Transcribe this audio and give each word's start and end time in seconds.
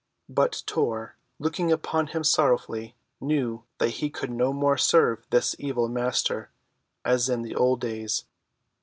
But 0.29 0.63
Tor, 0.65 1.15
looking 1.37 1.71
upon 1.71 2.07
him 2.07 2.23
sorrowfully, 2.23 2.95
knew 3.19 3.65
that 3.77 3.89
he 4.01 4.09
could 4.09 4.31
no 4.31 4.51
more 4.51 4.75
serve 4.75 5.27
this 5.29 5.55
evil 5.59 5.87
master 5.87 6.49
as 7.05 7.29
in 7.29 7.43
the 7.43 7.53
old 7.55 7.81
days. 7.81 8.25